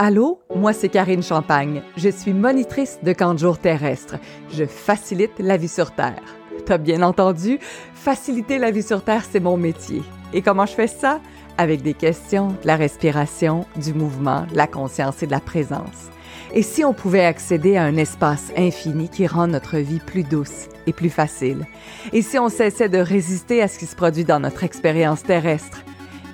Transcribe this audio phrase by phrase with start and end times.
[0.00, 1.82] Allô, moi c'est Karine Champagne.
[1.96, 4.14] Je suis monitrice de camp de jour terrestre.
[4.52, 6.22] Je facilite la vie sur Terre.
[6.66, 7.58] T'as bien entendu,
[7.94, 10.04] faciliter la vie sur Terre, c'est mon métier.
[10.32, 11.20] Et comment je fais ça?
[11.56, 16.10] Avec des questions, de la respiration, du mouvement, de la conscience et de la présence.
[16.54, 20.68] Et si on pouvait accéder à un espace infini qui rend notre vie plus douce
[20.86, 21.66] et plus facile?
[22.12, 25.82] Et si on cessait de résister à ce qui se produit dans notre expérience terrestre?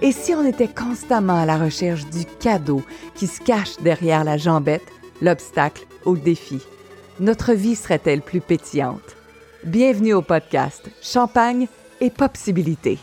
[0.05, 2.83] Et si on était constamment à la recherche du cadeau
[3.15, 4.85] qui se cache derrière la jambette,
[5.23, 6.61] l'obstacle ou le défi,
[7.21, 9.17] notre vie serait-elle plus pétillante?
[9.65, 11.69] Bienvenue au podcast Champagne
[12.03, 12.99] et Possibilité.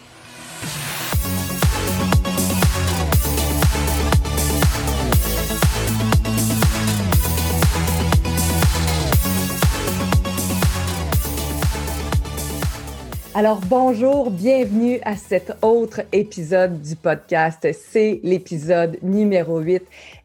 [13.41, 17.67] Alors bonjour, bienvenue à cet autre épisode du podcast.
[17.73, 19.81] C'est l'épisode numéro 8.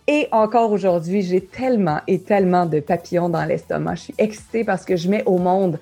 [0.07, 3.95] Et encore aujourd'hui, j'ai tellement et tellement de papillons dans l'estomac.
[3.95, 5.81] Je suis excitée parce que je mets au monde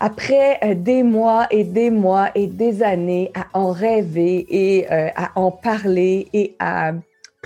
[0.00, 5.10] après euh, des mois et des mois et des années à en rêver et euh,
[5.14, 6.94] à en parler et à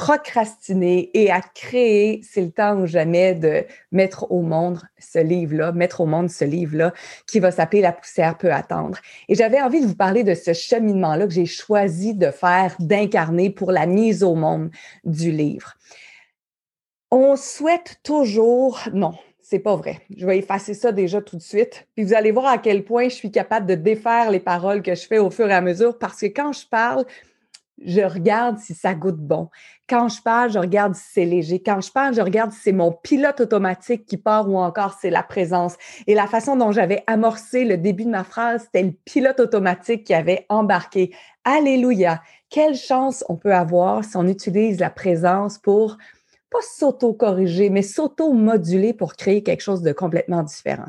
[0.00, 5.72] procrastiner et à créer, c'est le temps ou jamais de mettre au monde ce livre-là,
[5.72, 6.94] mettre au monde ce livre-là
[7.26, 8.98] qui va s'appeler La poussière peut attendre.
[9.28, 13.50] Et j'avais envie de vous parler de ce cheminement-là que j'ai choisi de faire, d'incarner
[13.50, 14.70] pour la mise au monde
[15.04, 15.74] du livre.
[17.10, 19.12] On souhaite toujours, non,
[19.42, 20.00] c'est pas vrai.
[20.16, 21.86] Je vais effacer ça déjà tout de suite.
[21.94, 24.94] Puis vous allez voir à quel point je suis capable de défaire les paroles que
[24.94, 27.04] je fais au fur et à mesure parce que quand je parle,
[27.84, 29.48] je regarde si ça goûte bon.
[29.88, 31.62] Quand je parle, je regarde si c'est léger.
[31.62, 35.10] Quand je parle, je regarde si c'est mon pilote automatique qui part ou encore c'est
[35.10, 35.76] la présence.
[36.06, 40.04] Et la façon dont j'avais amorcé le début de ma phrase, c'était le pilote automatique
[40.04, 41.14] qui avait embarqué.
[41.44, 42.22] Alléluia!
[42.50, 45.96] Quelle chance on peut avoir si on utilise la présence pour
[46.50, 50.88] pas s'auto-corriger, mais s'auto-moduler pour créer quelque chose de complètement différent.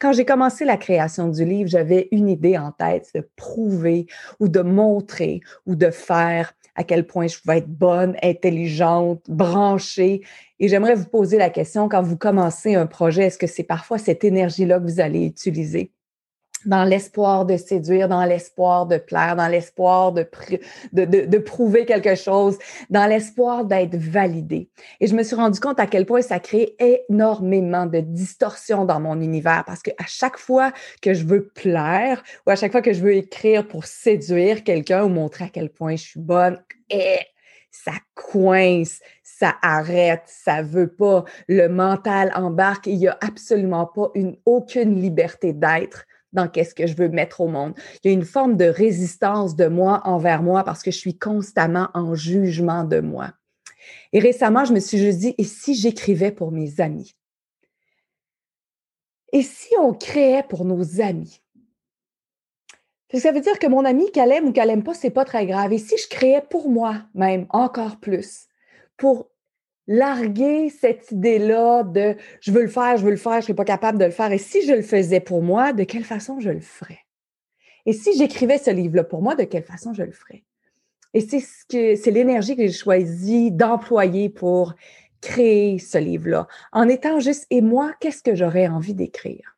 [0.00, 4.06] Quand j'ai commencé la création du livre, j'avais une idée en tête de prouver
[4.40, 10.22] ou de montrer ou de faire à quel point je pouvais être bonne, intelligente, branchée.
[10.58, 13.98] Et j'aimerais vous poser la question, quand vous commencez un projet, est-ce que c'est parfois
[13.98, 15.92] cette énergie-là que vous allez utiliser?
[16.66, 20.22] Dans l'espoir de séduire, dans l'espoir de plaire, dans l'espoir de,
[21.38, 22.58] prouver quelque chose,
[22.90, 24.68] dans l'espoir d'être validé.
[25.00, 29.00] Et je me suis rendu compte à quel point ça crée énormément de distorsions dans
[29.00, 32.92] mon univers parce qu'à chaque fois que je veux plaire ou à chaque fois que
[32.92, 37.16] je veux écrire pour séduire quelqu'un ou montrer à quel point je suis bonne, et
[37.18, 37.26] eh,
[37.70, 44.10] ça coince, ça arrête, ça veut pas, le mental embarque, il y a absolument pas
[44.14, 47.74] une aucune liberté d'être dans qu'est-ce que je veux mettre au monde.
[48.02, 51.18] Il y a une forme de résistance de moi envers moi parce que je suis
[51.18, 53.32] constamment en jugement de moi.
[54.12, 57.16] Et récemment, je me suis juste dit, et si j'écrivais pour mes amis?
[59.32, 61.42] Et si on créait pour nos amis?
[63.14, 65.44] Ça veut dire que mon ami, qu'elle aime ou qu'elle aime pas, c'est pas très
[65.46, 65.72] grave.
[65.72, 68.46] Et si je créais pour moi même encore plus,
[68.96, 69.31] pour
[69.86, 73.54] larguer cette idée-là de je veux le faire, je veux le faire, je ne suis
[73.54, 74.32] pas capable de le faire.
[74.32, 77.00] Et si je le faisais pour moi, de quelle façon je le ferais?
[77.86, 80.44] Et si j'écrivais ce livre-là pour moi, de quelle façon je le ferais?
[81.14, 84.74] Et c'est ce que c'est l'énergie que j'ai choisi d'employer pour
[85.20, 86.48] créer ce livre-là.
[86.72, 89.56] En étant juste et moi, qu'est-ce que j'aurais envie d'écrire?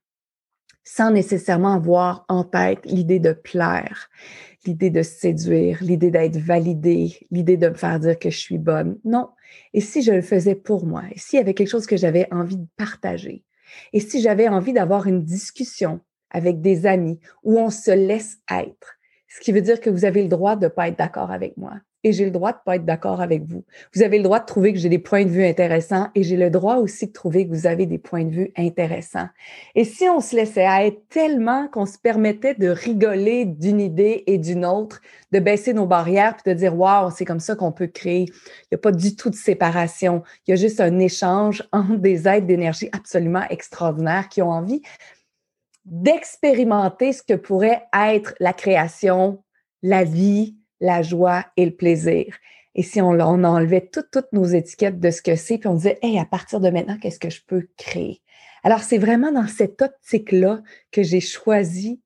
[0.84, 4.10] Sans nécessairement avoir en tête l'idée de plaire,
[4.66, 8.98] l'idée de séduire, l'idée d'être validée, l'idée de me faire dire que je suis bonne.
[9.04, 9.30] Non.
[9.72, 12.28] Et si je le faisais pour moi, et s'il y avait quelque chose que j'avais
[12.32, 13.44] envie de partager,
[13.92, 16.00] et si j'avais envie d'avoir une discussion
[16.30, 18.98] avec des amis où on se laisse être,
[19.34, 21.56] ce qui veut dire que vous avez le droit de ne pas être d'accord avec
[21.56, 21.72] moi,
[22.04, 23.64] et j'ai le droit de pas être d'accord avec vous.
[23.94, 26.36] Vous avez le droit de trouver que j'ai des points de vue intéressants et j'ai
[26.36, 29.28] le droit aussi de trouver que vous avez des points de vue intéressants.
[29.74, 34.38] Et si on se laissait être tellement qu'on se permettait de rigoler d'une idée et
[34.38, 35.00] d'une autre,
[35.32, 38.26] de baisser nos barrières puis de dire waouh, c'est comme ça qu'on peut créer.
[38.26, 40.22] Il n'y a pas du tout de séparation.
[40.46, 44.82] Il y a juste un échange entre des êtres d'énergie absolument extraordinaires qui ont envie
[45.84, 49.42] d'expérimenter ce que pourrait être la création,
[49.82, 52.36] la vie, la joie et le plaisir.
[52.74, 56.18] Et si on, enlevait toutes, nos étiquettes de ce que c'est, puis on disait, hey,
[56.18, 58.20] à partir de maintenant, qu'est-ce que je peux créer?
[58.64, 62.00] Alors, c'est vraiment dans cette optique-là que j'ai choisi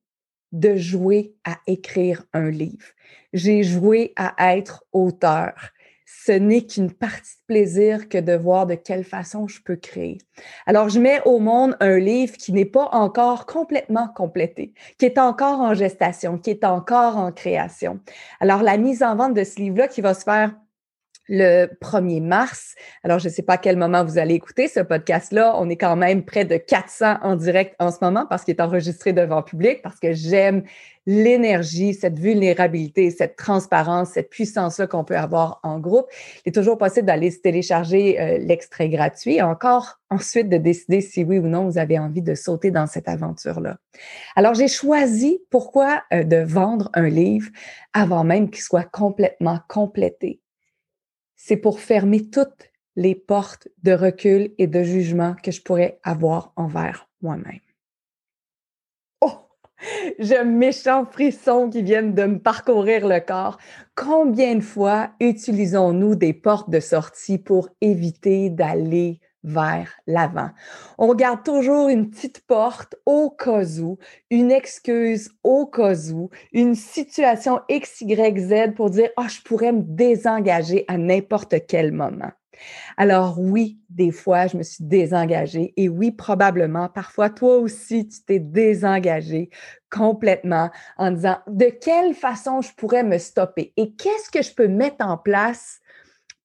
[0.53, 2.87] de jouer à écrire un livre.
[3.33, 5.55] J'ai joué à être auteur
[6.11, 10.17] ce n'est qu'une partie de plaisir que de voir de quelle façon je peux créer.
[10.65, 15.19] Alors, je mets au monde un livre qui n'est pas encore complètement complété, qui est
[15.19, 18.01] encore en gestation, qui est encore en création.
[18.41, 20.55] Alors, la mise en vente de ce livre-là qui va se faire
[21.29, 22.75] le 1er mars.
[23.05, 25.55] Alors, je ne sais pas à quel moment vous allez écouter ce podcast-là.
[25.59, 28.61] On est quand même près de 400 en direct en ce moment parce qu'il est
[28.61, 30.63] enregistré devant public, parce que j'aime
[31.07, 36.07] l'énergie, cette vulnérabilité, cette transparence, cette puissance-là qu'on peut avoir en groupe.
[36.45, 39.41] Il est toujours possible d'aller se télécharger euh, l'extrait gratuit.
[39.41, 43.09] Encore ensuite de décider si oui ou non vous avez envie de sauter dans cette
[43.09, 43.79] aventure-là.
[44.37, 47.49] Alors, j'ai choisi pourquoi euh, de vendre un livre
[47.95, 50.41] avant même qu'il soit complètement complété
[51.39, 56.53] c'est pour fermer toutes les portes de recul et de jugement que je pourrais avoir
[56.57, 57.61] envers moi-même.
[59.21, 59.33] Oh,
[60.19, 63.57] j'ai un méchant frisson qui vient de me parcourir le corps.
[63.95, 70.51] Combien de fois utilisons-nous des portes de sortie pour éviter d'aller vers l'avant.
[70.99, 73.99] On garde toujours une petite porte au cas où,
[74.31, 79.73] une excuse au cas où, une situation X, Y, Z pour dire, ah, je pourrais
[79.73, 82.31] me désengager à n'importe quel moment.
[82.97, 88.23] Alors oui, des fois, je me suis désengagée et oui, probablement, parfois toi aussi, tu
[88.25, 89.51] t'es désengagé
[89.91, 94.69] complètement en disant de quelle façon je pourrais me stopper et qu'est-ce que je peux
[94.69, 95.81] mettre en place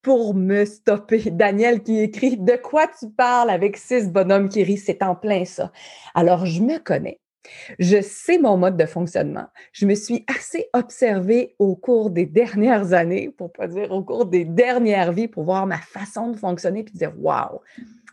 [0.04, 1.18] pour me stopper.
[1.32, 4.78] Daniel qui écrit De quoi tu parles avec six bonhommes qui rient?
[4.78, 5.72] C'est en plein ça.
[6.14, 7.18] Alors, je me connais.
[7.78, 9.46] Je sais mon mode de fonctionnement.
[9.72, 14.26] Je me suis assez observée au cours des dernières années, pour pas dire au cours
[14.26, 17.60] des dernières vies, pour voir ma façon de fonctionner puis dire Waouh,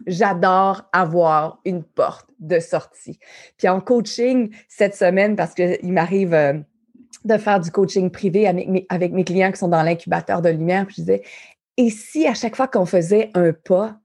[0.07, 3.19] j'adore avoir une porte de sortie.
[3.57, 6.33] Puis en coaching cette semaine, parce qu'il m'arrive.
[6.33, 6.53] Euh,
[7.25, 10.49] de faire du coaching privé avec mes, avec mes clients qui sont dans l'incubateur de
[10.49, 10.85] lumière.
[10.87, 11.23] Puis je disais,
[11.77, 13.99] et si à chaque fois qu'on faisait un pas,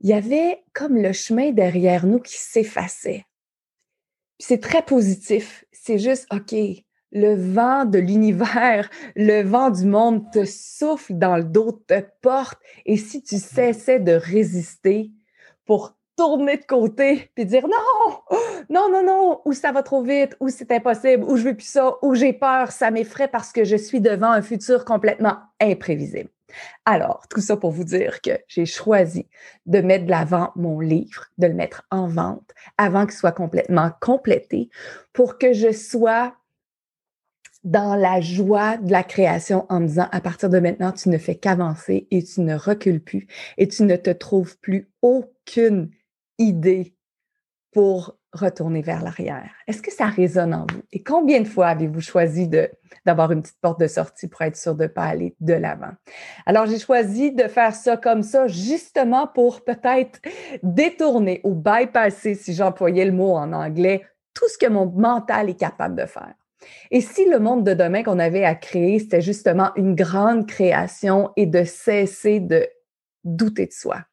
[0.00, 3.26] il y avait comme le chemin derrière nous qui s'effaçait.
[4.38, 5.64] C'est très positif.
[5.72, 6.54] C'est juste, OK,
[7.12, 12.58] le vent de l'univers, le vent du monde te souffle dans le dos, te porte.
[12.86, 15.10] Et si tu cessais de résister
[15.66, 18.38] pour tourner de côté puis dire non,
[18.70, 21.66] non, non, non, ou ça va trop vite, ou c'est impossible, ou je veux plus
[21.66, 26.30] ça, ou j'ai peur, ça m'effraie parce que je suis devant un futur complètement imprévisible.
[26.84, 29.28] Alors, tout ça pour vous dire que j'ai choisi
[29.66, 33.90] de mettre de l'avant mon livre, de le mettre en vente avant qu'il soit complètement
[34.00, 34.70] complété
[35.12, 36.34] pour que je sois
[37.64, 41.18] dans la joie de la création en me disant à partir de maintenant, tu ne
[41.18, 43.26] fais qu'avancer et tu ne recules plus
[43.58, 45.90] et tu ne te trouves plus aucune
[46.38, 46.94] idée
[47.72, 49.50] pour retourner vers l'arrière?
[49.66, 50.82] Est-ce que ça résonne en vous?
[50.92, 52.48] Et combien de fois avez-vous choisi
[53.04, 55.92] d'avoir une petite porte de sortie pour être sûr de ne pas aller de l'avant?
[56.46, 60.20] Alors, j'ai choisi de faire ça comme ça, justement pour peut-être
[60.62, 64.04] détourner ou bypasser, si j'employais le mot en anglais,
[64.34, 66.34] tout ce que mon mental est capable de faire.
[66.90, 71.30] Et si le monde de demain qu'on avait à créer, c'était justement une grande création
[71.36, 72.68] et de cesser de
[73.24, 74.04] douter de soi?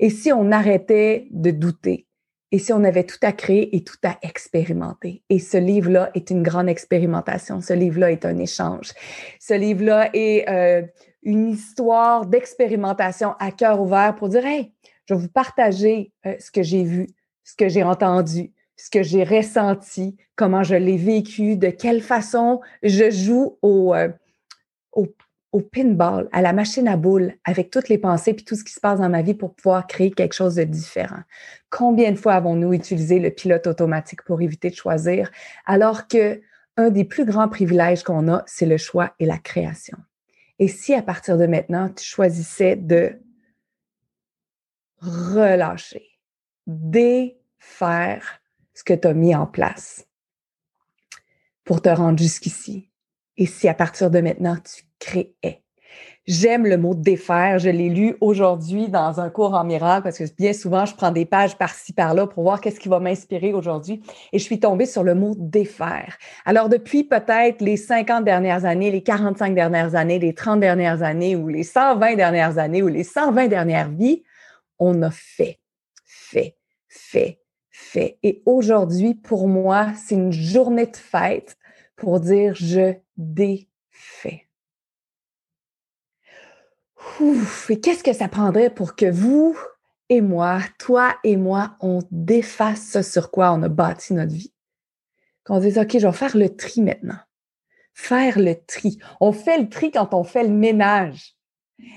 [0.00, 2.07] Et si on arrêtait de douter?
[2.50, 5.22] Et si on avait tout à créer et tout à expérimenter?
[5.28, 7.60] Et ce livre-là est une grande expérimentation.
[7.60, 8.92] Ce livre-là est un échange.
[9.38, 10.82] Ce livre-là est euh,
[11.22, 14.72] une histoire d'expérimentation à cœur ouvert pour dire, hey,
[15.06, 17.08] je vais vous partager euh, ce que j'ai vu,
[17.44, 22.60] ce que j'ai entendu, ce que j'ai ressenti, comment je l'ai vécu, de quelle façon
[22.82, 24.08] je joue au, euh,
[24.92, 25.06] au
[25.52, 28.72] au pinball, à la machine à boules, avec toutes les pensées puis tout ce qui
[28.72, 31.22] se passe dans ma vie pour pouvoir créer quelque chose de différent.
[31.70, 35.30] Combien de fois avons-nous utilisé le pilote automatique pour éviter de choisir,
[35.64, 36.40] alors que
[36.76, 39.98] un des plus grands privilèges qu'on a, c'est le choix et la création?
[40.58, 43.18] Et si à partir de maintenant, tu choisissais de
[45.00, 46.18] relâcher,
[46.66, 48.40] défaire
[48.74, 50.06] ce que tu as mis en place
[51.64, 52.87] pour te rendre jusqu'ici,
[53.38, 55.62] et si à partir de maintenant, tu créais?
[56.26, 57.58] J'aime le mot défaire.
[57.58, 61.10] Je l'ai lu aujourd'hui dans un cours en miracle parce que bien souvent, je prends
[61.10, 64.02] des pages par-ci, par-là pour voir qu'est-ce qui va m'inspirer aujourd'hui.
[64.34, 66.18] Et je suis tombée sur le mot défaire.
[66.44, 71.34] Alors, depuis peut-être les 50 dernières années, les 45 dernières années, les 30 dernières années
[71.34, 74.22] ou les 120 dernières années ou les 120 dernières vies,
[74.78, 75.60] on a fait,
[76.04, 76.56] fait,
[76.88, 77.40] fait,
[77.70, 78.18] fait.
[78.22, 81.56] Et aujourd'hui, pour moi, c'est une journée de fête
[81.96, 84.48] pour dire je défais.
[87.20, 89.56] Ouf, et qu'est-ce que ça prendrait pour que vous
[90.08, 94.54] et moi, toi et moi, on défasse ce sur quoi on a bâti notre vie?
[95.44, 97.18] Qu'on dise, OK, je vais faire le tri maintenant.
[97.92, 98.98] Faire le tri.
[99.20, 101.34] On fait le tri quand on fait le ménage.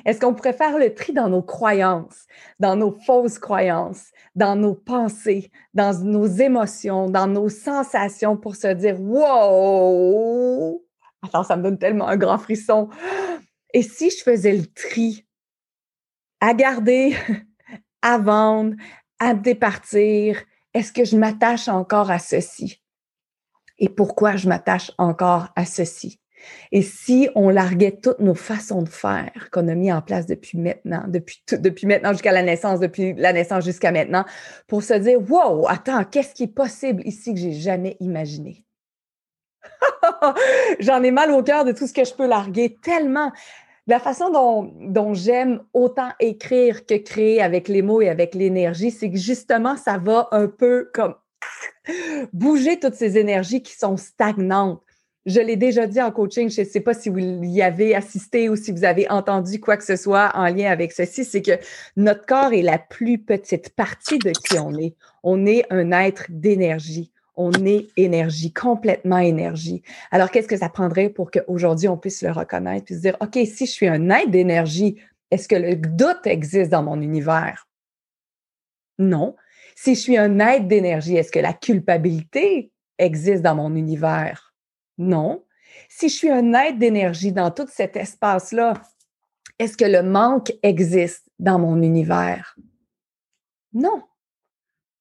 [0.05, 2.27] Est-ce qu'on pourrait faire le tri dans nos croyances,
[2.59, 8.67] dans nos fausses croyances, dans nos pensées, dans nos émotions, dans nos sensations pour se
[8.67, 10.83] dire Wow!
[11.23, 12.89] Attends, ça me donne tellement un grand frisson.
[13.73, 15.25] Et si je faisais le tri
[16.39, 17.15] à garder,
[18.01, 18.75] à vendre,
[19.19, 20.41] à départir,
[20.73, 22.81] est-ce que je m'attache encore à ceci?
[23.77, 26.19] Et pourquoi je m'attache encore à ceci?
[26.71, 30.57] Et si on larguait toutes nos façons de faire qu'on a mis en place depuis
[30.57, 34.25] maintenant, depuis, depuis maintenant jusqu'à la naissance, depuis la naissance jusqu'à maintenant,
[34.67, 38.65] pour se dire, wow, attends, qu'est-ce qui est possible ici que j'ai jamais imaginé?
[40.79, 43.31] J'en ai mal au cœur de tout ce que je peux larguer tellement.
[43.87, 49.09] La façon dont, j'aime autant écrire que créer avec les mots et avec l'énergie, c'est
[49.09, 51.15] que justement, ça va un peu comme
[52.33, 54.81] bouger toutes ces énergies qui sont stagnantes.
[55.25, 58.49] Je l'ai déjà dit en coaching, je ne sais pas si vous y avez assisté
[58.49, 61.59] ou si vous avez entendu quoi que ce soit en lien avec ceci, c'est que
[61.95, 64.95] notre corps est la plus petite partie de qui on est.
[65.21, 67.11] On est un être d'énergie.
[67.35, 69.83] On est énergie, complètement énergie.
[70.11, 73.39] Alors, qu'est-ce que ça prendrait pour qu'aujourd'hui, on puisse le reconnaître et se dire, OK,
[73.45, 74.97] si je suis un être d'énergie,
[75.31, 77.67] est-ce que le doute existe dans mon univers?
[79.00, 79.35] Non.
[79.75, 84.53] Si je suis un être d'énergie, est-ce que la culpabilité existe dans mon univers?
[84.97, 85.45] Non.
[85.89, 88.73] Si je suis un être d'énergie dans tout cet espace-là,
[89.57, 92.57] est-ce que le manque existe dans mon univers?
[93.73, 94.03] Non.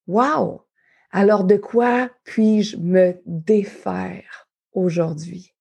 [0.06, 0.64] Wow!
[1.12, 5.54] Alors de quoi puis-je me défaire aujourd'hui?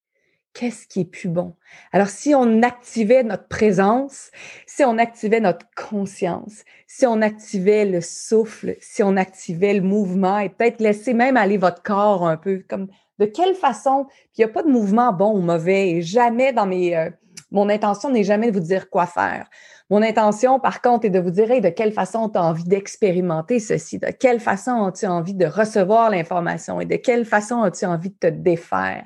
[0.53, 1.55] Qu'est-ce qui est plus bon?
[1.91, 4.29] Alors si on activait notre présence,
[4.67, 10.37] si on activait notre conscience, si on activait le souffle, si on activait le mouvement
[10.37, 12.87] et peut-être laisser même aller votre corps un peu comme
[13.19, 14.05] de quelle façon,
[14.37, 17.09] il n'y a pas de mouvement bon ou mauvais, et jamais dans mes, euh,
[17.51, 19.49] mon intention n'est jamais de vous dire quoi faire.
[19.89, 23.59] Mon intention, par contre, est de vous dire de quelle façon tu as envie d'expérimenter
[23.59, 28.09] ceci, de quelle façon as-tu envie de recevoir l'information et de quelle façon as-tu envie
[28.09, 29.05] de te défaire?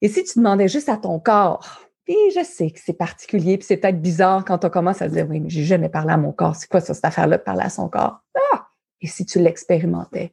[0.00, 3.66] Et si tu demandais juste à ton corps, puis je sais que c'est particulier, puis
[3.66, 6.32] c'est peut-être bizarre quand on commence à dire oui, mais j'ai jamais parlé à mon
[6.32, 8.20] corps, c'est quoi ça, cette affaire-là parler à son corps?
[8.52, 8.68] Ah!
[9.00, 10.32] Et si tu l'expérimentais?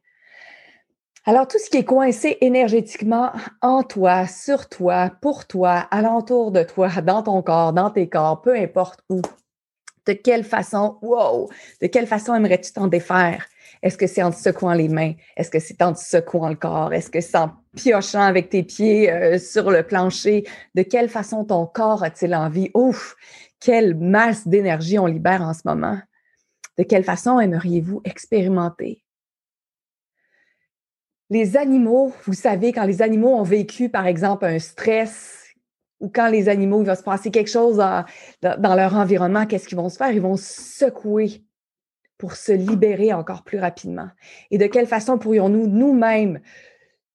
[1.27, 6.61] Alors, tout ce qui est coincé énergétiquement en toi, sur toi, pour toi, alentour de
[6.61, 9.21] toi, dans ton corps, dans tes corps, peu importe où,
[10.05, 11.49] de quelle façon, wow,
[11.81, 13.47] de quelle façon aimerais-tu t'en défaire?
[13.81, 15.13] Est-ce que c'est en te secouant les mains?
[15.35, 16.93] Est-ce que c'est en te secouant le corps?
[16.93, 20.43] Est-ce que c'est en piochant avec tes pieds euh, sur le plancher?
[20.75, 22.69] De quelle façon ton corps a-t-il envie?
[22.75, 23.15] Ouf!
[23.59, 25.97] Quelle masse d'énergie on libère en ce moment?
[26.77, 29.04] De quelle façon aimeriez-vous expérimenter?
[31.29, 35.45] Les animaux, vous savez, quand les animaux ont vécu, par exemple, un stress
[35.99, 39.77] ou quand les animaux, il va se passer quelque chose dans, leur environnement, qu'est-ce qu'ils
[39.77, 40.11] vont se faire?
[40.11, 41.43] Ils vont secouer
[42.17, 44.09] pour se libérer encore plus rapidement.
[44.51, 46.41] Et de quelle façon pourrions-nous nous-mêmes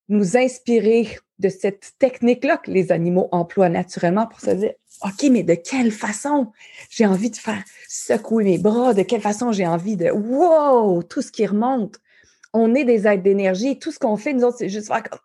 [0.09, 1.07] nous inspirer
[1.39, 5.91] de cette technique-là que les animaux emploient naturellement pour se dire, OK, mais de quelle
[5.91, 6.51] façon
[6.89, 8.93] j'ai envie de faire secouer mes bras?
[8.93, 11.99] De quelle façon j'ai envie de, wow, tout ce qui remonte
[12.53, 13.79] on est des êtres d'énergie.
[13.79, 15.19] Tout ce qu'on fait, nous autres, c'est juste faire comme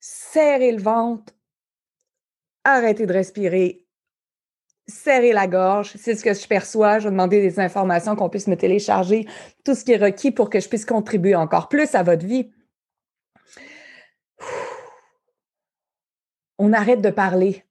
[0.00, 1.32] serrer le ventre,
[2.64, 3.86] arrêter de respirer,
[4.86, 5.92] serrer la gorge.
[5.96, 6.98] C'est ce que je perçois.
[6.98, 9.26] Je vais demander des informations qu'on puisse me télécharger,
[9.64, 12.50] tout ce qui est requis pour que je puisse contribuer encore plus à votre vie.
[16.58, 17.64] On arrête de parler.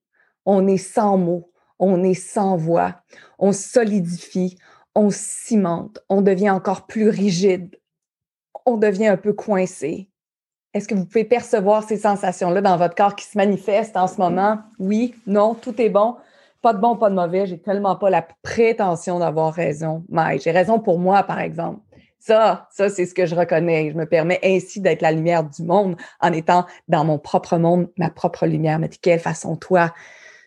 [0.46, 1.52] On est sans mots.
[1.80, 3.04] On est sans voix.
[3.38, 4.58] On solidifie
[4.98, 7.80] on cimente, on devient encore plus rigide,
[8.66, 10.10] on devient un peu coincé.
[10.74, 14.18] Est-ce que vous pouvez percevoir ces sensations-là dans votre corps qui se manifestent en ce
[14.18, 14.58] moment?
[14.80, 16.16] Oui, non, tout est bon.
[16.63, 17.46] Pas de bon, pas de mauvais.
[17.46, 20.04] J'ai tellement pas la prétention d'avoir raison.
[20.10, 21.80] Mais j'ai raison pour moi, par exemple.
[22.20, 23.92] Ça, ça, c'est ce que je reconnais.
[23.92, 27.88] Je me permets ainsi d'être la lumière du monde en étant dans mon propre monde,
[27.98, 28.80] ma propre lumière.
[28.80, 29.94] Mais de quelle façon, toi,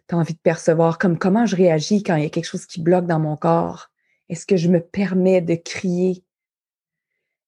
[0.09, 0.99] tu as envie de percevoir?
[0.99, 3.90] Comme comment je réagis quand il y a quelque chose qui bloque dans mon corps?
[4.31, 6.23] Est-ce que je me permets de crier?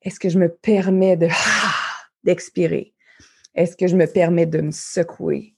[0.02, 1.28] Est-ce que je me permets de
[2.24, 2.92] d'expirer?
[3.54, 5.54] Est-ce que je me permets de me secouer?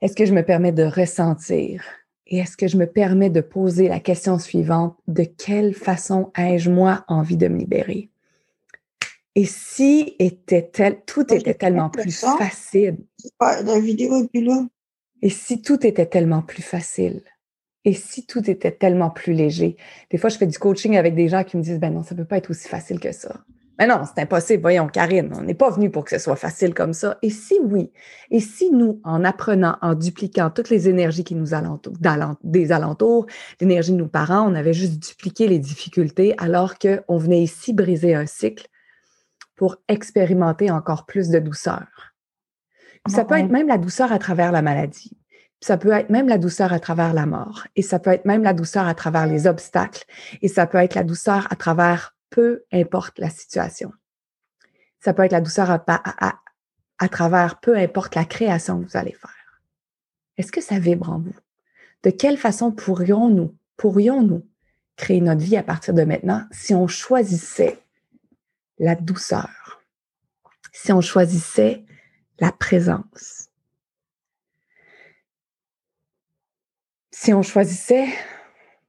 [0.00, 1.82] Est-ce que je me permets de ressentir?
[2.28, 6.70] Et est-ce que je me permets de poser la question suivante, de quelle façon ai-je
[6.70, 8.08] moi envie de me libérer?
[9.34, 12.98] Et si était tel, tout était tellement plus facile.
[13.40, 14.66] La vidéo est plus là.
[15.20, 17.22] Et si tout était tellement plus facile?
[17.86, 19.76] Et si tout était tellement plus léger?
[20.10, 22.16] Des fois, je fais du coaching avec des gens qui me disent, ben non, ça
[22.16, 23.44] ne peut pas être aussi facile que ça.
[23.78, 24.60] Mais non, c'est impossible.
[24.60, 27.16] Voyons, Karine, on n'est pas venu pour que ce soit facile comme ça.
[27.22, 27.92] Et si oui,
[28.32, 31.94] et si nous, en apprenant, en dupliquant toutes les énergies qui nous alentourent,
[32.42, 33.26] des alentours,
[33.60, 38.16] l'énergie de nos parents, on avait juste dupliqué les difficultés alors qu'on venait ici briser
[38.16, 38.66] un cycle
[39.54, 41.86] pour expérimenter encore plus de douceur.
[43.06, 45.16] Ça peut être même la douceur à travers la maladie.
[45.60, 47.66] Ça peut être même la douceur à travers la mort.
[47.76, 50.04] Et ça peut être même la douceur à travers les obstacles.
[50.42, 53.92] Et ça peut être la douceur à travers peu importe la situation.
[55.00, 56.40] Ça peut être la douceur à, à,
[56.98, 59.62] à travers peu importe la création que vous allez faire.
[60.36, 61.34] Est-ce que ça vibre en vous?
[62.02, 64.46] De quelle façon pourrions-nous, pourrions-nous
[64.96, 67.78] créer notre vie à partir de maintenant si on choisissait
[68.78, 69.80] la douceur,
[70.72, 71.84] si on choisissait
[72.38, 73.45] la présence,
[77.18, 78.08] si on choisissait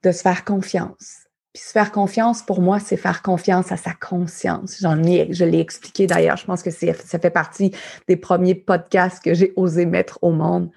[0.03, 1.27] de se faire confiance.
[1.53, 4.79] Puis se faire confiance, pour moi, c'est faire confiance à sa conscience.
[4.81, 6.35] Je l'ai expliqué d'ailleurs.
[6.35, 7.71] Je pense que ça fait partie
[8.09, 10.69] des premiers podcasts que j'ai osé mettre au monde.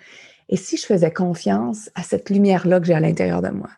[0.49, 3.71] Et si je faisais confiance à cette lumière-là que j'ai à l'intérieur de moi?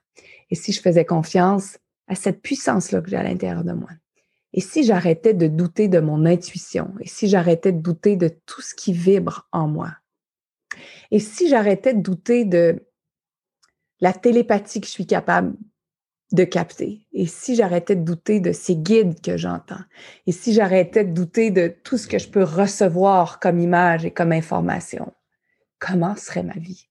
[0.50, 3.88] Et si je faisais confiance à cette puissance-là que j'ai à l'intérieur de moi?
[4.52, 6.92] Et si j'arrêtais de douter de mon intuition?
[7.00, 9.92] Et si j'arrêtais de douter de tout ce qui vibre en moi?
[11.10, 12.86] Et si j'arrêtais de douter de
[14.02, 15.54] la télépathie que je suis capable
[16.32, 17.06] de capter?
[17.12, 19.80] Et si j'arrêtais de douter de ces guides que j'entends?
[20.26, 24.10] Et si j'arrêtais de douter de tout ce que je peux recevoir comme image et
[24.10, 25.14] comme information?
[25.78, 26.88] Comment serait ma vie?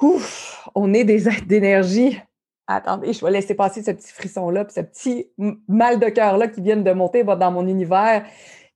[0.00, 2.18] Ouf, on est des êtres d'énergie
[2.66, 5.26] Attendez, je vais laisser passer ce petit frisson-là, ce petit
[5.68, 8.24] mal de cœur-là qui vient de monter dans mon univers.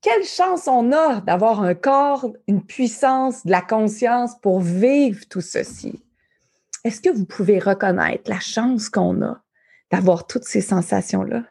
[0.03, 5.41] Quelle chance on a d'avoir un corps, une puissance, de la conscience pour vivre tout
[5.41, 6.03] ceci?
[6.85, 9.43] Est-ce que vous pouvez reconnaître la chance qu'on a
[9.91, 11.45] d'avoir toutes ces sensations-là?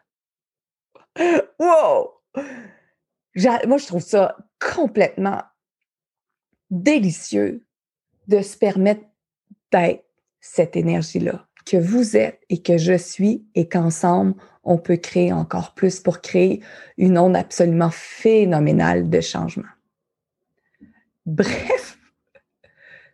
[1.58, 2.12] Wow!
[3.66, 5.42] Moi, je trouve ça complètement
[6.70, 7.66] délicieux
[8.26, 9.04] de se permettre
[9.72, 10.04] d'être
[10.40, 15.74] cette énergie-là que vous êtes et que je suis et qu'ensemble, on peut créer encore
[15.74, 16.62] plus pour créer
[16.96, 19.68] une onde absolument phénoménale de changement.
[21.26, 21.98] Bref,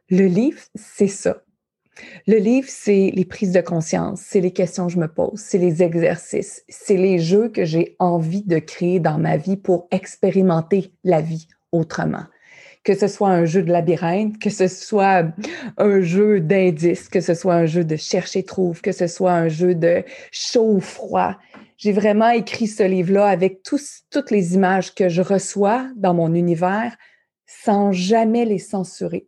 [0.09, 1.44] le livre, c'est ça.
[2.27, 5.59] Le livre, c'est les prises de conscience, c'est les questions que je me pose, c'est
[5.59, 10.93] les exercices, c'est les jeux que j'ai envie de créer dans ma vie pour expérimenter
[11.05, 12.25] la vie autrement
[12.85, 15.25] que ce soit un jeu de labyrinthe, que ce soit
[15.79, 19.49] un jeu d'indices, que ce soit un jeu de chercher trouve, que ce soit un
[19.49, 21.35] jeu de chaud ou froid.
[21.79, 26.95] J'ai vraiment écrit ce livre-là avec toutes les images que je reçois dans mon univers
[27.47, 29.27] sans jamais les censurer,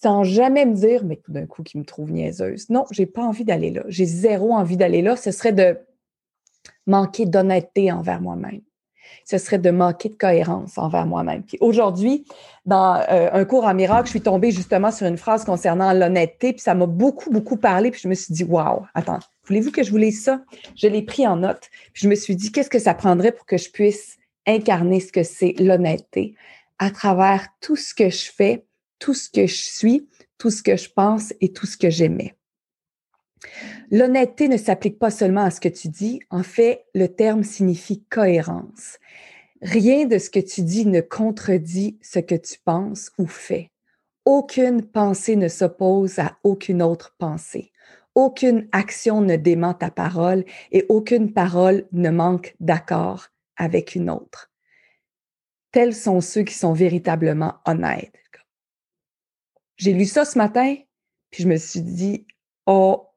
[0.00, 2.70] sans jamais me dire, mais tout d'un coup, qui me trouve niaiseuse.
[2.70, 3.82] Non, j'ai pas envie d'aller là.
[3.88, 5.16] J'ai zéro envie d'aller là.
[5.16, 5.78] Ce serait de
[6.86, 8.60] manquer d'honnêteté envers moi-même
[9.24, 11.42] ce serait de manquer de cohérence envers moi-même.
[11.42, 12.24] Puis aujourd'hui,
[12.64, 16.52] dans euh, un cours en miracle, je suis tombée justement sur une phrase concernant l'honnêteté,
[16.52, 19.82] puis ça m'a beaucoup, beaucoup parlé, puis je me suis dit, waouh, attends, voulez-vous que
[19.82, 20.40] je vous lise ça?
[20.76, 23.46] Je l'ai pris en note, puis je me suis dit, qu'est-ce que ça prendrait pour
[23.46, 26.34] que je puisse incarner ce que c'est l'honnêteté
[26.78, 28.64] à travers tout ce que je fais,
[28.98, 30.08] tout ce que je suis,
[30.38, 32.34] tout ce que je pense et tout ce que j'aimais.
[33.90, 38.04] L'honnêteté ne s'applique pas seulement à ce que tu dis, en fait, le terme signifie
[38.04, 38.98] cohérence.
[39.62, 43.70] Rien de ce que tu dis ne contredit ce que tu penses ou fais.
[44.24, 47.72] Aucune pensée ne s'oppose à aucune autre pensée.
[48.14, 54.50] Aucune action ne dément ta parole et aucune parole ne manque d'accord avec une autre.
[55.72, 58.12] Tels sont ceux qui sont véritablement honnêtes.
[59.78, 60.76] J'ai lu ça ce matin,
[61.30, 62.26] puis je me suis dit,
[62.66, 63.08] oh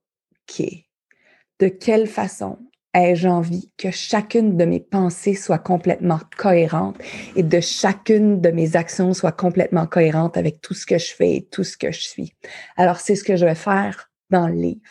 [1.59, 2.57] de quelle façon
[2.93, 6.97] ai-je envie que chacune de mes pensées soit complètement cohérente
[7.35, 11.35] et de chacune de mes actions soit complètement cohérente avec tout ce que je fais
[11.37, 12.33] et tout ce que je suis?
[12.75, 14.81] Alors, c'est ce que je vais faire dans le livre.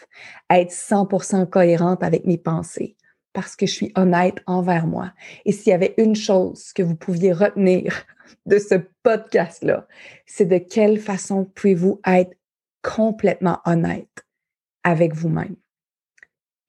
[0.49, 2.97] Être 100% cohérente avec mes pensées
[3.33, 5.13] parce que je suis honnête envers moi.
[5.45, 8.07] Et s'il y avait une chose que vous pouviez retenir
[8.47, 9.87] de ce podcast-là,
[10.27, 12.37] c'est de quelle façon pouvez-vous être
[12.83, 14.27] complètement honnête
[14.85, 15.57] avec vous-même?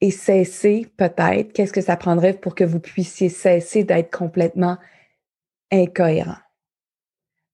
[0.01, 4.77] Et cesser peut-être, qu'est-ce que ça prendrait pour que vous puissiez cesser d'être complètement
[5.71, 6.39] incohérent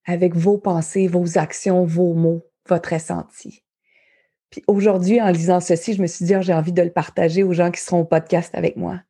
[0.05, 3.63] avec vos pensées, vos actions, vos mots, votre ressenti?
[4.49, 7.43] Puis aujourd'hui, en lisant ceci, je me suis dit, oh, j'ai envie de le partager
[7.43, 9.01] aux gens qui seront au podcast avec moi.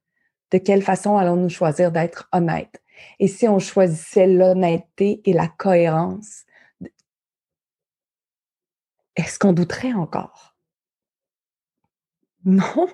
[0.52, 2.82] De quelle façon allons-nous choisir d'être honnêtes?
[3.20, 6.46] Et si on choisissait l'honnêteté et la cohérence,
[9.16, 10.56] est-ce qu'on douterait encore?
[12.46, 12.88] Non.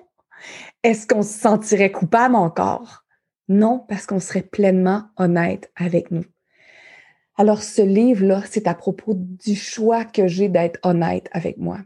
[0.82, 3.04] Est-ce qu'on se sentirait coupable encore?
[3.48, 6.24] Non, parce qu'on serait pleinement honnête avec nous.
[7.36, 11.78] Alors, ce livre-là, c'est à propos du choix que j'ai d'être honnête avec moi.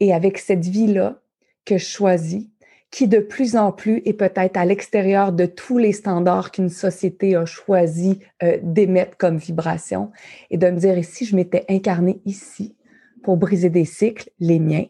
[0.00, 1.20] Et avec cette vie-là
[1.64, 2.48] que je choisis,
[2.90, 7.36] qui de plus en plus est peut-être à l'extérieur de tous les standards qu'une société
[7.36, 10.10] a choisi euh, d'émettre comme vibration,
[10.50, 12.76] et de me dire, et si je m'étais incarnée ici,
[13.22, 14.86] pour briser des cycles, les miens,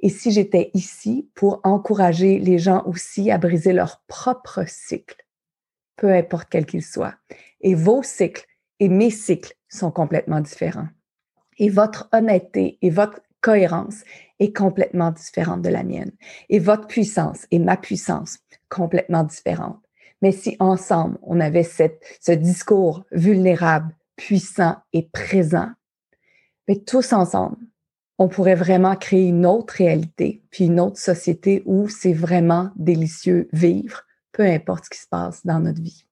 [0.00, 5.24] et si j'étais ici pour encourager les gens aussi à briser leur propre cycle,
[5.96, 7.14] peu importe quel qu'il soit.
[7.60, 8.44] Et vos cycles
[8.80, 10.88] et mes cycles sont complètement différents.
[11.58, 14.02] Et votre honnêteté et votre cohérence
[14.40, 16.10] est complètement différente de la mienne.
[16.48, 19.80] Et votre puissance et ma puissance complètement différentes.
[20.20, 25.68] Mais si ensemble, on avait cette, ce discours vulnérable, puissant et présent,
[26.66, 27.58] mais tous ensemble,
[28.18, 33.48] on pourrait vraiment créer une autre réalité, puis une autre société où c'est vraiment délicieux
[33.52, 36.04] vivre, peu importe ce qui se passe dans notre vie.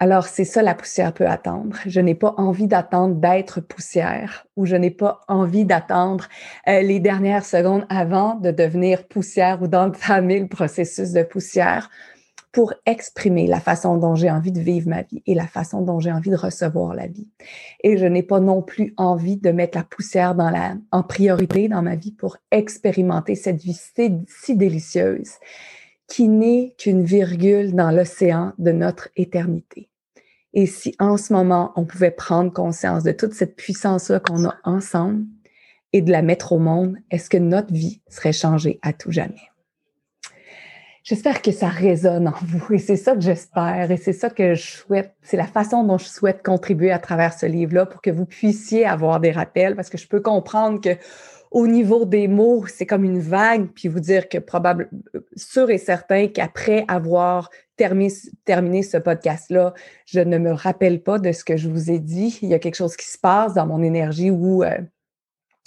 [0.00, 1.76] Alors, c'est ça, la poussière peut attendre.
[1.84, 6.28] Je n'ai pas envie d'attendre d'être poussière ou je n'ai pas envie d'attendre
[6.68, 11.90] euh, les dernières secondes avant de devenir poussière ou d'entamer le processus de poussière
[12.52, 15.98] pour exprimer la façon dont j'ai envie de vivre ma vie et la façon dont
[15.98, 17.28] j'ai envie de recevoir la vie.
[17.82, 20.34] Et je n'ai pas non plus envie de mettre la poussière
[20.92, 23.78] en priorité dans ma vie pour expérimenter cette vie
[24.28, 25.32] si délicieuse
[26.08, 29.87] qui n'est qu'une virgule dans l'océan de notre éternité.
[30.58, 34.56] Et si en ce moment, on pouvait prendre conscience de toute cette puissance-là qu'on a
[34.64, 35.24] ensemble
[35.92, 39.52] et de la mettre au monde, est-ce que notre vie serait changée à tout jamais?
[41.04, 44.56] J'espère que ça résonne en vous et c'est ça que j'espère et c'est ça que
[44.56, 45.14] je souhaite.
[45.22, 48.84] C'est la façon dont je souhaite contribuer à travers ce livre-là pour que vous puissiez
[48.84, 50.96] avoir des rappels parce que je peux comprendre que
[51.50, 54.90] au niveau des mots, c'est comme une vague, puis vous dire que probablement,
[55.36, 58.12] sûr et certain qu'après avoir terminé,
[58.44, 59.74] terminé ce podcast-là,
[60.06, 62.38] je ne me rappelle pas de ce que je vous ai dit.
[62.42, 64.78] Il y a quelque chose qui se passe dans mon énergie où euh,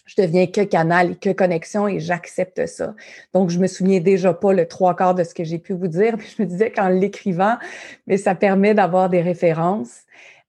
[0.05, 2.95] je deviens que canal et que connexion et j'accepte ça.
[3.33, 5.87] Donc, je me souviens déjà pas le trois quarts de ce que j'ai pu vous
[5.87, 7.57] dire, puis je me disais qu'en l'écrivant,
[8.07, 10.01] mais ça permet d'avoir des références.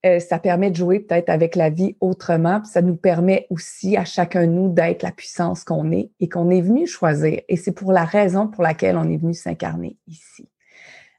[0.04, 3.96] Euh, ça permet de jouer peut-être avec la vie autrement, puis ça nous permet aussi
[3.96, 7.40] à chacun de nous d'être la puissance qu'on est et qu'on est venu choisir.
[7.48, 10.48] Et c'est pour la raison pour laquelle on est venu s'incarner ici.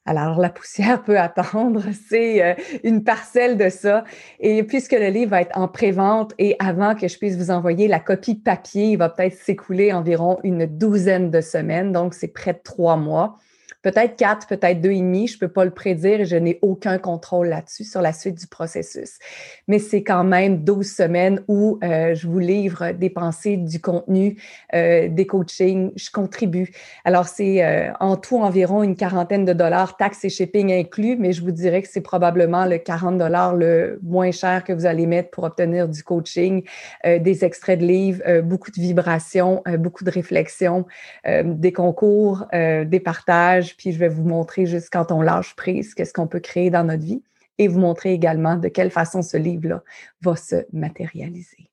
[0.06, 4.04] Alors, la poussière peut attendre, c'est euh, une parcelle de ça.
[4.41, 7.88] Et puisque le livre va être en pré-vente et avant que je puisse vous envoyer
[7.88, 12.52] la copie papier, il va peut-être s'écouler environ une douzaine de semaines, donc c'est près
[12.52, 13.38] de trois mois
[13.84, 16.98] peut-être quatre, peut-être deux et demi, je peux pas le prédire et je n'ai aucun
[16.98, 19.19] contrôle là-dessus sur la suite du processus.
[19.67, 24.41] Mais c'est quand même 12 semaines où euh, je vous livre des pensées, du contenu,
[24.74, 26.72] euh, des coachings, je contribue.
[27.04, 31.34] Alors c'est euh, en tout environ une quarantaine de dollars, taxes et shipping inclus, mais
[31.34, 35.06] je vous dirais que c'est probablement le 40 dollars le moins cher que vous allez
[35.06, 36.63] mettre pour obtenir du coaching,
[37.04, 40.86] des extraits de livres, beaucoup de vibrations, beaucoup de réflexions,
[41.26, 46.14] des concours, des partages puis je vais vous montrer juste quand on lâche prise, qu'est-ce
[46.14, 47.24] qu'on peut créer dans notre vie
[47.58, 49.84] et vous montrer également de quelle façon ce livre-là
[50.22, 51.70] va se matérialiser.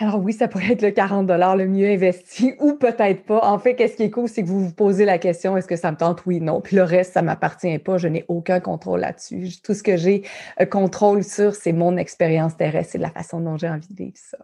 [0.00, 3.40] Alors oui, ça pourrait être le 40 le mieux investi ou peut-être pas.
[3.42, 5.76] En fait, qu'est-ce qui est cool, c'est que vous vous posez la question, est-ce que
[5.76, 6.24] ça me tente?
[6.24, 6.60] Oui, non.
[6.60, 7.98] Puis le reste, ça m'appartient pas.
[7.98, 9.60] Je n'ai aucun contrôle là-dessus.
[9.62, 10.22] Tout ce que j'ai
[10.60, 14.16] euh, contrôle sur, c'est mon expérience terrestre et la façon dont j'ai envie de vivre
[14.16, 14.38] ça.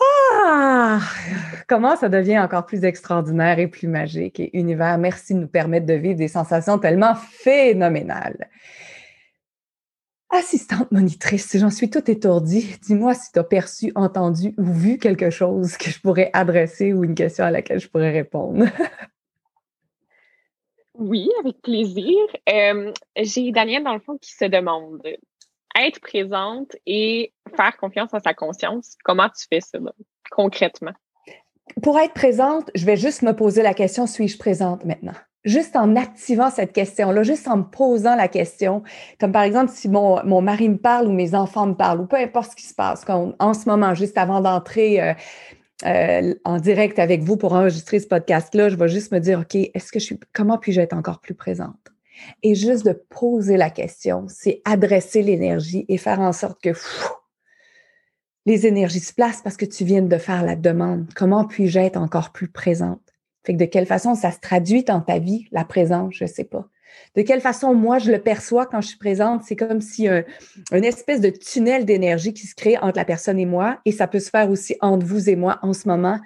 [0.00, 1.00] Ah!
[1.68, 4.40] Comment ça devient encore plus extraordinaire et plus magique.
[4.40, 8.48] Et univers, merci de nous permettre de vivre des sensations tellement phénoménales.
[10.30, 12.76] Assistante monitrice, j'en suis tout étourdie.
[12.82, 17.02] Dis-moi si tu as perçu, entendu ou vu quelque chose que je pourrais adresser ou
[17.02, 18.64] une question à laquelle je pourrais répondre.
[20.94, 22.16] oui, avec plaisir.
[22.48, 25.02] Euh, j'ai Daniel, dans le fond, qui se demande
[25.86, 29.78] être présente et faire confiance à sa conscience, comment tu fais ça
[30.30, 30.92] concrètement?
[31.82, 35.14] Pour être présente, je vais juste me poser la question, suis-je présente maintenant?
[35.44, 38.82] Juste en activant cette question-là, juste en me posant la question,
[39.18, 42.06] comme par exemple si mon, mon mari me parle ou mes enfants me parlent ou
[42.06, 45.14] peu importe ce qui se passe en ce moment, juste avant d'entrer euh,
[45.86, 49.54] euh, en direct avec vous pour enregistrer ce podcast-là, je vais juste me dire, OK,
[49.54, 51.90] est-ce que je suis, comment puis-je être encore plus présente?
[52.42, 56.70] Et juste de poser la question, c'est adresser l'énergie et faire en sorte que
[58.46, 61.06] les énergies se placent parce que tu viens de faire la demande.
[61.14, 63.00] Comment puis-je être encore plus présente?
[63.44, 66.28] Fait que de quelle façon ça se traduit dans ta vie, la présence, je ne
[66.28, 66.68] sais pas.
[67.14, 70.24] De quelle façon moi je le perçois quand je suis présente, c'est comme si un,
[70.72, 74.06] une espèce de tunnel d'énergie qui se crée entre la personne et moi, et ça
[74.06, 76.18] peut se faire aussi entre vous et moi en ce moment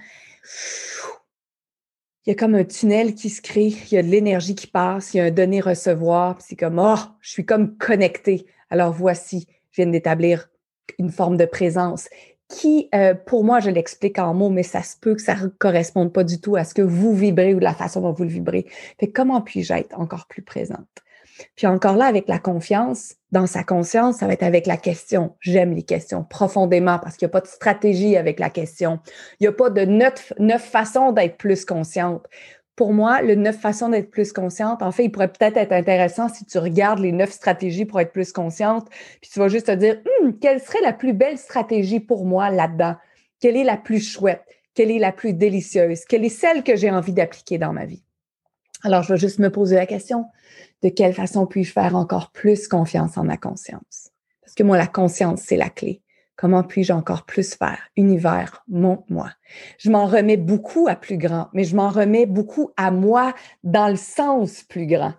[2.27, 4.67] il y a comme un tunnel qui se crée, il y a de l'énergie qui
[4.67, 8.47] passe, il y a un donner-recevoir, c'est comme, oh, je suis comme connecté.
[8.71, 10.49] Alors voici, je viens d'établir
[10.99, 12.09] une forme de présence
[12.49, 15.49] qui, euh, pour moi, je l'explique en mots, mais ça se peut que ça ne
[15.49, 18.31] corresponde pas du tout à ce que vous vibrez ou la façon dont vous le
[18.31, 18.67] vibrez.
[18.99, 21.04] Fait comment puis-je être encore plus présente?
[21.57, 25.35] Puis encore là, avec la confiance, dans sa conscience, ça va être avec la question.
[25.41, 29.01] J'aime les questions profondément parce qu'il n'y a pas de stratégie avec la question.
[29.41, 32.27] Il n'y a pas de neuf, façons d'être plus consciente.
[32.77, 36.29] Pour moi, le neuf façons d'être plus consciente, en fait, il pourrait peut-être être intéressant
[36.29, 38.89] si tu regardes les neuf stratégies pour être plus consciente,
[39.21, 42.51] puis tu vas juste te dire, hum, quelle serait la plus belle stratégie pour moi
[42.51, 42.97] là-dedans?
[43.41, 44.43] Quelle est la plus chouette?
[44.75, 46.05] Quelle est la plus délicieuse?
[46.05, 48.03] Quelle est celle que j'ai envie d'appliquer dans ma vie?
[48.83, 50.27] Alors, je vais juste me poser la question,
[50.85, 54.11] de quelle façon puis-je faire encore plus confiance en ma conscience?
[54.43, 56.03] Parce que moi, la conscience, c'est la clé.
[56.37, 57.89] Comment puis-je encore plus faire?
[57.97, 59.31] Univers, montre-moi.
[59.79, 63.89] Je m'en remets beaucoup à plus grand, mais je m'en remets beaucoup à moi dans
[63.89, 65.15] le sens plus grand.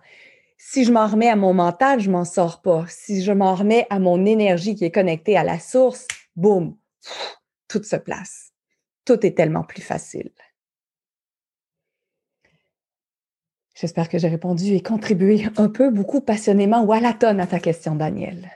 [0.56, 2.84] Si je m'en remets à mon mental, je m'en sors pas.
[2.88, 6.76] Si je m'en remets à mon énergie qui est connectée à la source, boum,
[7.66, 8.52] tout se place.
[9.04, 10.30] Tout est tellement plus facile.
[13.78, 17.46] J'espère que j'ai répondu et contribué un peu, beaucoup passionnément ou à la tonne à
[17.46, 18.50] ta question, Daniel.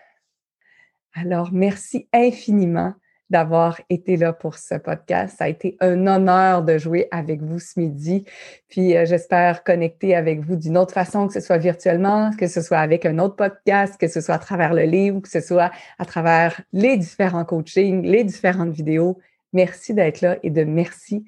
[1.12, 2.94] Alors, merci infiniment
[3.28, 5.36] d'avoir été là pour ce podcast.
[5.36, 8.24] Ça a été un honneur de jouer avec vous ce midi.
[8.68, 12.62] Puis euh, j'espère connecter avec vous d'une autre façon, que ce soit virtuellement, que ce
[12.62, 15.70] soit avec un autre podcast, que ce soit à travers le livre, que ce soit
[15.98, 19.18] à travers les différents coachings, les différentes vidéos.
[19.52, 21.26] Merci d'être là et de merci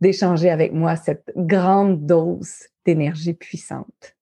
[0.00, 4.16] d'échanger avec moi cette grande dose d'énergie puissante.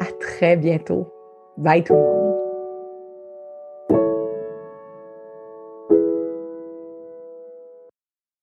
[0.00, 1.12] À très bientôt.
[1.56, 2.17] Bye tout le monde.